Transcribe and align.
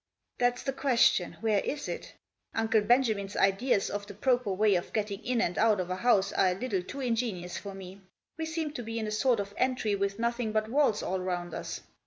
"That's 0.39 0.63
the 0.63 0.73
question— 0.73 1.37
Where 1.41 1.59
is 1.59 1.87
it? 1.87 2.15
Uncle 2.55 2.81
Benja 2.81 3.15
min's 3.15 3.35
ideas 3.37 3.87
of 3.91 4.07
the 4.07 4.15
proper 4.15 4.51
way 4.51 4.73
of 4.73 4.93
getting 4.93 5.23
in 5.23 5.39
and 5.41 5.59
out 5.59 5.79
of 5.79 5.91
a 5.91 5.97
house 5.97 6.33
are 6.33 6.53
a 6.53 6.59
little 6.59 6.81
too 6.81 7.01
ingenious 7.01 7.59
for 7.59 7.75
me; 7.75 8.01
we 8.35 8.47
seem 8.47 8.73
to 8.73 8.81
be 8.81 8.97
in 8.97 9.05
a 9.05 9.11
sort 9.11 9.39
of 9.39 9.53
entry 9.57 9.93
with 9.93 10.17
nothing 10.17 10.53
but 10.53 10.71
walls 10.71 11.03
all 11.03 11.19
round 11.19 11.53
us. 11.53 11.81